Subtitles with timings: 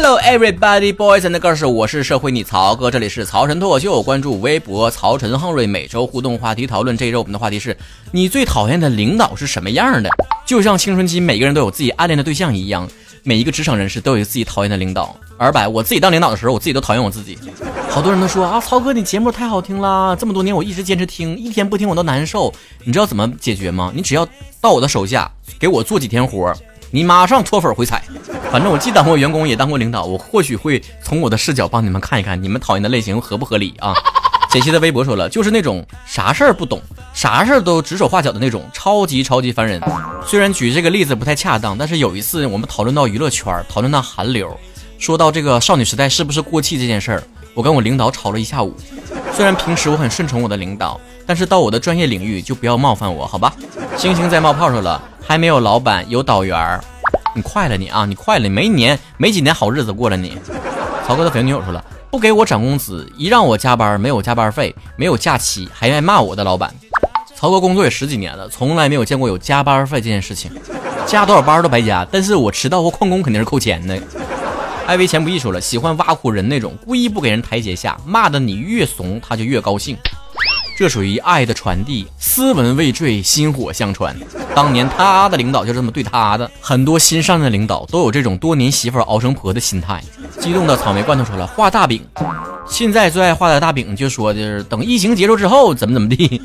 [0.00, 6.96] Hello everybody, boys and girls，我是社会你曹哥，这里是曹晨脱口秀，关注微博曹晨亨瑞，每周互动话题讨论。
[6.96, 7.76] 这一周我们的话题是
[8.12, 10.08] 你最讨厌的领导是什么样的？
[10.46, 12.88] 就像青春期每个人都有自己暗恋的对象一样，
[13.24, 15.16] 每一个职场人士都有自己讨厌的领导。
[15.36, 17.36] 二百，我自己当领导的时候，我自己都讨厌我自己。
[17.90, 22.54] 好多人都说啊，曹哥你节目太好听了，这么多年我一直坚持听，一天不听我都难受。
[22.84, 23.92] 你知道怎么解决吗？
[23.92, 24.24] 你只要
[24.60, 25.28] 到我的手下，
[25.58, 26.54] 给我做几天活。
[26.90, 28.02] 你马上脱粉回踩，
[28.50, 33.94] 反正我既当过员工也当过领导，我或许会从我的视角帮你们看一看，你们讨厌的类型合不合理啊？
[34.48, 36.80] 解析的微博说了，就是那种啥事儿不懂，
[37.12, 39.78] 啥事儿都指手画脚的那种，超级超级烦人。
[40.24, 44.58] 虽然举这个例子不太恰当，但是有一次我们讨论到娱乐圈，讨论到韩流，
[44.98, 48.74] 说到这个少女时代是不是过气这件事儿，我跟我领导吵了一下午。
[49.38, 53.54] 虽然平时我很顺从我的领导，但是到我的专业领域就不要冒犯我，好吧？
[53.96, 55.00] 星星在冒泡说了。
[55.24, 56.82] 还没有老板，有导员儿，
[57.36, 60.36] 你快了你啊，你快了，没年没几年好日子过了你。
[61.06, 66.74] 曹哥的粉丝女友说了，不给我涨工资，一让我加班没有加班费，没有假期，还爱骂我的老板。
[67.36, 70.50] 曹哥工作也十几年了，从来没有见过有加班费这件事情，
[71.06, 72.04] 加多少班都白加。
[72.10, 73.96] 但是我迟到或旷工肯定是扣钱的。
[74.88, 79.94] 艾维钱不易说了，喜欢挖苦人那种，故意不给人台阶下，骂的你越怂他就越高兴。
[80.78, 84.16] 这属于爱的传递，斯文未坠，薪火相传。
[84.54, 90.02] 当年他的领导就这么对他的，很多新上任的领导都有这种多年媳妇熬成婆的心态。
[90.40, 92.02] 激动的草莓罐头说了，画大饼，
[92.66, 96.40] 现在最爱画的大饼就说的是等疫情结束之后怎么怎么地。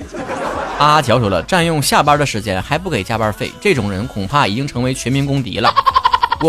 [0.80, 5.74] 阿乔说了，占用下班的时间还不给加班费，这种人恐怕已经成为全民公敌了。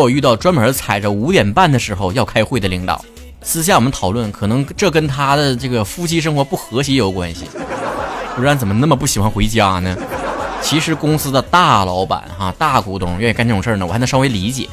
[0.01, 3.05] 我遇到专门踩着五点半的时候要开会的领导，
[3.43, 7.45] 私下我们讨论，可能这跟他的这个夫妻生活不和谐有关系。
[8.37, 9.97] 不然怎么那么不喜欢回家呢？
[10.61, 14.69] 其实公司的大老板哈，大股东愿意干这种事儿呢，我还能稍微理解，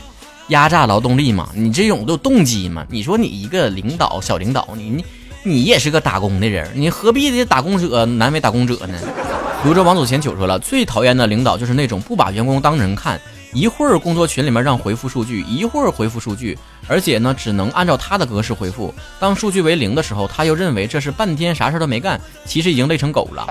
[0.48, 2.86] 压榨劳动力嘛，你这种都有动机嘛？
[2.90, 5.06] 你说你一个领导小领导，你你
[5.44, 8.98] 你也是个打工的人，你何必的打工者难为打工者呢？
[9.64, 13.20] 泸州王祖贤九说了，最讨厌的领导就是那种不把员工当人看。
[13.54, 16.58] 一会儿工作群里面让回复数据，一会儿回复数据，
[16.88, 18.94] 而且呢只能按照他的格式回复。
[19.20, 23.46] 当数据为零的时候，他又认为这是半天啥事都没干，其实已经累成狗了。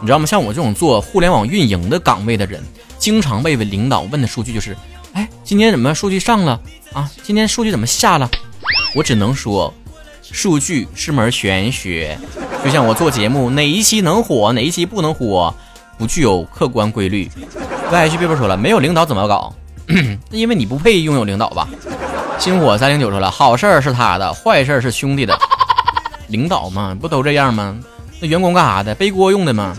[0.00, 0.26] 你知道吗？
[0.26, 2.62] 像我这种做互联网运营的岗位的人，
[2.98, 4.76] 经常被领导问的数据就是：
[5.14, 6.60] 哎，今天怎么数据上了
[6.92, 7.10] 啊？
[7.22, 8.30] 今天数据怎么下了？
[8.94, 9.72] 我只能说，
[10.22, 12.18] 数据是门玄学。
[12.64, 15.54] 就像我做节目，哪一期能火，哪一期不能火，
[15.98, 17.30] 不具有客观规律。
[17.92, 19.52] Y H 别说了，没有领导怎么搞？
[20.30, 21.68] 因为你不配拥有领导吧？
[22.38, 25.36] 星火三零九说了，好事儿是他的，坏事儿是兄弟的。
[26.28, 27.76] 领导嘛，不都这样吗？
[28.20, 28.94] 那员工干啥的？
[28.94, 29.76] 背锅用的吗？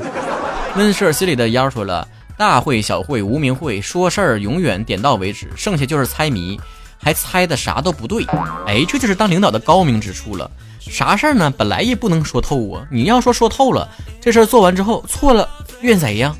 [0.76, 2.06] 温舍心里的妖说了，
[2.38, 6.60] 大会小会无名会，说事儿永远点到为止，剩下就是猜谜，
[7.02, 8.26] 还猜的啥都不对。
[8.68, 10.52] 哎，这就是当领导的高明之处了。
[10.82, 11.50] 啥事儿呢？
[11.58, 12.86] 本来也不能说透啊。
[12.92, 13.88] 你要说说透了，
[14.20, 15.48] 这事儿做完之后错了，
[15.80, 16.36] 怨谁呀？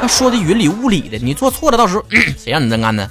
[0.00, 2.04] 他说的云里雾里的，你做错了，到时候
[2.38, 3.08] 谁让你这干呢？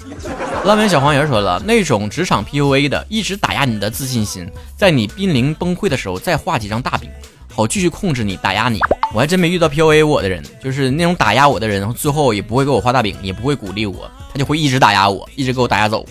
[0.64, 7.09] 烂尾小黄人说了，那种职场 PUA 的，一直打压你的自信心，在你濒临崩溃的时候，再画几张大饼，
[7.53, 8.80] 好继续控制你，打压你。
[9.14, 16.06] 我还真没遇到 PUA 我的人，就是那种打压我的人，最后也不会给我画大饼，也不会鼓励我，他就会一直打压我，一直给我打压走。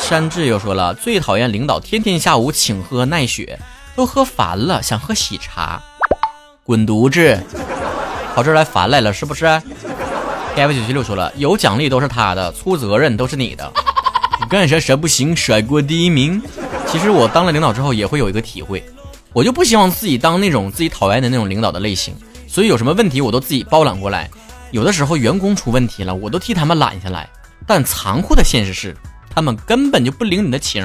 [0.00, 3.58] 山治又说了，最讨厌领导天天下午请喝奈雪，
[3.94, 5.82] 都喝烦了，想喝喜茶，
[6.62, 7.40] 滚犊子！
[8.34, 9.46] 跑这儿来烦来了是不是
[10.56, 13.72] ？F 九七六说了，有奖励都是他的，出责任都是你的。
[14.40, 16.42] 你干啥啥不行，甩锅第一名。
[16.88, 18.84] 其实我当了领导之后也会有一个体会，
[19.32, 22.12] 我就不希望自己当那种自己讨厌的那种领导的类型，
[22.48, 24.28] 所以有什么问题我都自己包揽过来。
[24.72, 27.28] 有的时候员工出问题了，我都替他们揽下来。
[27.68, 28.96] 但残酷的现实是，
[29.32, 30.84] 他们根本就不领你的情，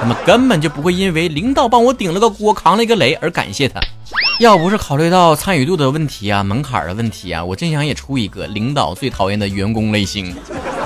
[0.00, 3.80] 他们根本就不会因为领导帮我顶了个锅，扛了一个雷而感谢他。
[4.40, 10.34] 要不是考虑到参与度的问题啊，门槛的问题啊，我真想也出一个领导最讨厌的员工类型。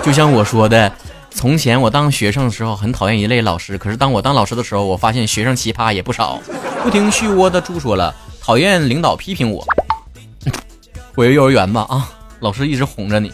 [0.03, 0.93] 就像我说的，
[1.31, 6.39] 从前我当学生的时候很讨厌一类老师，可是当我当老师的时候，我发现学生奇葩也不少。
[6.83, 9.65] 不听虚窝的猪说了，讨厌领导批评我，
[11.17, 12.11] 回幼儿园吧啊！
[12.41, 13.33] 老师一直哄着你。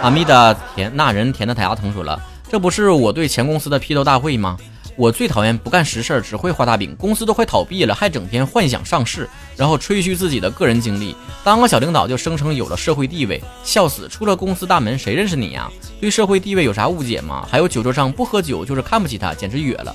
[0.00, 4.56] 阿弥达甜那人甜的太牙疼说了，这不是我对前公司的批斗大会吗？
[4.96, 6.94] 我最讨厌不干实事儿，只会画大饼。
[6.96, 11.16] 公司都快倒闭了，还整天幻想上市，然后吹嘘自己的个人经历。
[11.42, 14.08] 当个小领导就声称有了社会地位，笑死！
[14.08, 15.68] 出了公司大门，谁认识你呀？
[16.00, 17.44] 对社会地位有啥误解吗？
[17.50, 19.94] 还有酒桌上不喝酒就是看不起他，简直哕了。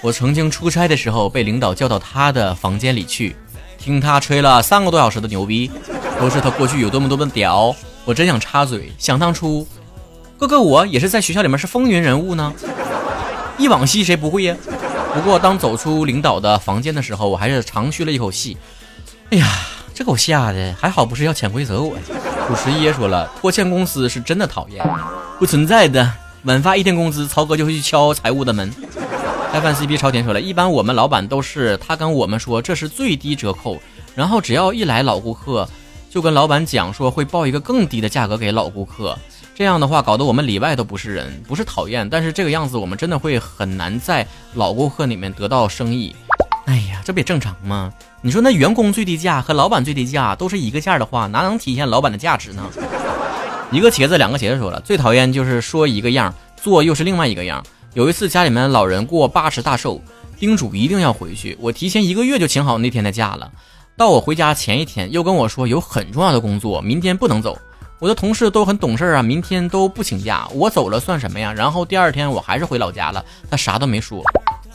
[0.00, 3.36] 我曾经出差的时候被领导叫到他的房间里去，
[3.78, 5.70] 听他吹了三个多小时的牛逼，
[6.18, 7.74] 都是他过去有多么多么屌。
[8.04, 9.66] 我真想插嘴，想当初，
[10.36, 12.52] 哥哥我也是在学校里面是风云人物呢。
[13.58, 14.56] 一往昔谁不会呀？
[15.14, 18.56] 不过当走出领导的房间的时候，我还是长吁了一口气。
[19.30, 19.46] 哎呀，
[19.94, 21.96] 这给我吓的，还好不是要潜规则我。
[22.50, 24.84] 五十一说了，拖欠公司是真的讨厌，
[25.38, 26.10] 不存在的。
[26.42, 28.70] 晚发一天工资，曹哥就会去敲财务的门。
[29.52, 33.80] 开饭 CP 朝天说了一般我们老板都是他跟我们说这是最低折扣，
[34.16, 35.66] 然后只要一来老顾客，
[36.10, 39.16] 就跟老板讲说会报一个更低的价格给老顾客。
[39.54, 46.14] 这样的话搞得我们里外都不是人，不是讨厌，但是这个样子我们真的会很难在老顾客里面得到生意。
[46.66, 47.92] 哎呀，这不也正常吗？
[48.20, 52.62] 你说那员工最低价和老板最低价都是一个价的话，哪能体现老板的价值呢？
[53.70, 57.64] 一个茄子两个茄子说了，最讨厌就是说一个样，做又是另外一个样。
[57.92, 60.00] 有一次家里面老人过八十大寿，
[60.36, 61.56] 叮嘱一定要回去。
[61.60, 63.52] 我提前一个月就请好那天的假了，
[63.96, 67.56] 到我回家前一天又跟我说有很重要的工作，明天不能走。
[68.00, 71.52] 我的同事都很懂事啊，明天都不请假，我走了算什么呀？
[71.52, 74.22] 然后第二天我还是回老家了，他啥都没说。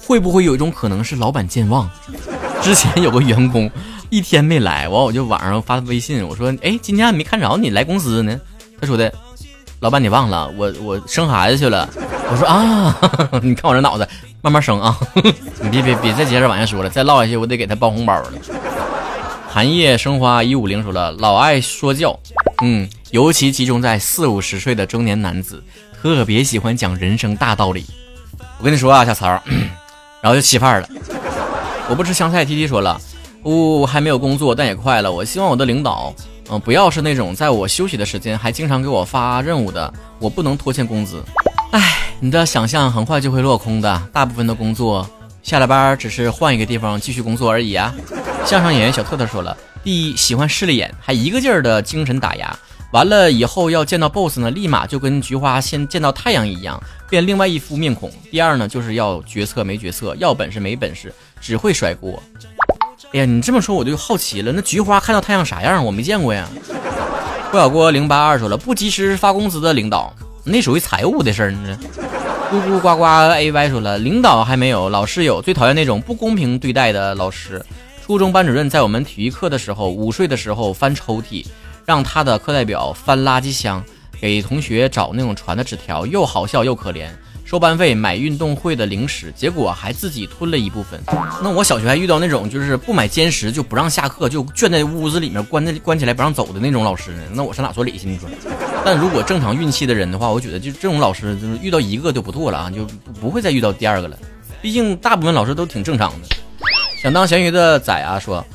[0.01, 1.87] 会不会有一种可能是老板健忘？
[2.63, 3.69] 之前有个员工
[4.09, 8.39] 一天没来，完我就晚上发微信，我说：“哎，今天还没看着你来公司呢。”
[8.81, 9.13] 他说的
[9.81, 11.87] ：“老板你忘了我我生孩子去了。”
[12.31, 12.95] 我说啊，
[13.43, 14.07] 你看我这脑子，
[14.41, 14.97] 慢慢生啊！
[15.61, 18.31] 你别别别再接着往下说了，再唠下去我得给他包红包了。
[19.51, 22.17] 寒夜生花一五零说了，老爱说教，
[22.61, 25.63] 嗯，尤其集中在四五十岁的中年男子，
[26.01, 27.85] 特别喜欢讲人生大道理。
[28.57, 29.27] 我跟你说啊，小曹，
[30.21, 30.89] 然后就起范儿了。
[31.89, 32.99] 我不吃香菜，T T 说了，
[33.41, 35.11] 我还没有工作，但也快了。
[35.11, 36.13] 我希望我的领导，
[36.49, 41.23] 嗯，不要是那种在我休息的时间还经常给我发任务的，我不能拖欠工资。
[41.71, 41.95] 唉。
[42.21, 45.09] 你的想象很快就会落空的，大部分的工作
[45.41, 47.95] 下了班只是换一个地方继续工作而已啊。
[48.45, 52.53] 相声演员小特特说了：第一，喜欢势利眼，还一个劲儿的精神打压，
[52.91, 58.11] 完了以后要见到 boss 呢，立马就跟菊花先见到太阳一样，变另外一副面孔。
[58.29, 62.21] 第二呢，就是要决策没决策，要本事没本事，只会甩锅。
[63.13, 65.83] 哎呀，你这么说我就好奇了，那菊花看到太阳啥样？
[65.83, 66.47] 我没见过呀。
[67.49, 70.13] 郭小郭零八二说了：不及时发工资的领导。
[70.43, 71.79] 那属于财务的事儿呢。
[72.51, 75.41] 咕咕呱呱 A Y 说了，领导还没有，老师有。
[75.41, 77.63] 最讨厌那种不公平对待的老师。
[78.09, 81.45] 初中班主任在我们体育课的时候，午睡的时候翻抽屉，
[81.85, 83.83] 让他的课代表翻垃圾箱，
[84.19, 87.07] 给同学找那种传的纸条，又好笑又可怜。
[87.45, 90.99] 收班费买运动会的零食，结果还自己吞了一部分。
[91.43, 97.21] 那我小学还遇到那种就是不买兼食就不让下课，就圈在屋子里面关在关起来不让走的那种老师呢。
[97.35, 98.07] 那我上哪说理去？
[98.07, 98.27] 你说？
[98.83, 102.87] 但如果正常运气的人的话，我觉得就这种老师就是遇到一个就不错了啊，就
[103.21, 104.17] 不会再遇到第二个了。
[104.63, 106.38] 毕竟大部分老师都挺正常的。
[107.01, 108.45] 想当咸鱼的仔啊说。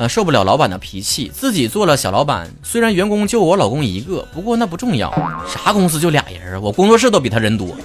[0.00, 2.48] 呃，受不了老板的脾气，自己做了小老板。
[2.62, 5.12] 虽然员工就我老公一个，不过那不重要。
[5.44, 7.76] 啥公司就俩人我工作室都比他人多。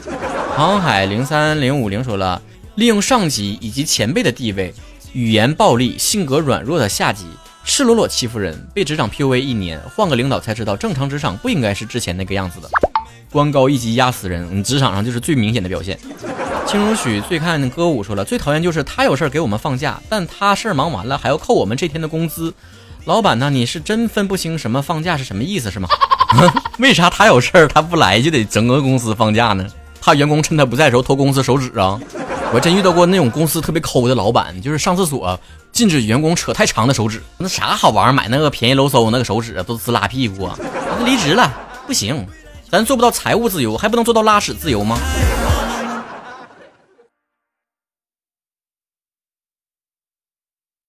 [0.56, 2.40] 航海零三零五零说了，
[2.76, 4.72] 利用上级以及前辈的地位，
[5.14, 7.26] 语言暴力、性格软弱的下级，
[7.66, 12.70] 赤裸裸欺负人，被职场 PUA 一年，换个领导才知道，正常职场不应该是之前那个样子的。
[13.32, 15.98] 官高一级压死人，你职场上就是最明显的表现。
[16.66, 22.54] 青如许最看歌舞说了，最讨厌就是他有事儿给我们放假，但他事儿忙完了还要扣我们这天的工资。
[23.06, 23.50] 老板呢？
[23.50, 25.90] 你是真分不清什么放假是什么意思是吗？
[26.80, 29.66] 为啥他有事儿他不来就得整个公司放假呢？
[30.02, 32.00] 怕员工趁他不在时候偷公司手指啊？
[32.54, 35.40] 我真遇到过那种公司特别抠的老板，就是上厕所
[35.72, 37.22] 禁止员工扯太长的手指。
[37.38, 38.14] 那啥好玩儿？
[38.14, 40.58] 买那个便宜搂搜那个手指都滋拉屁股啊？
[41.06, 41.52] 离职了
[41.86, 42.26] 不行。
[42.72, 44.98] 咱做不到财务自由，还不能做到拉屎自由吗？